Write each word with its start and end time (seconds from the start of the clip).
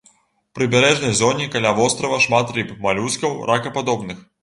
У 0.45 0.53
прыбярэжнай 0.59 1.13
зоне 1.19 1.45
каля 1.57 1.75
вострава 1.81 2.19
шмат 2.27 2.57
рыб, 2.59 2.75
малюскаў, 2.89 3.41
ракападобных. 3.55 4.31